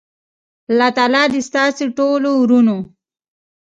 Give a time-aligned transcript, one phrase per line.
[0.69, 2.77] الله تعالی دی ستاسی ټولو ورونو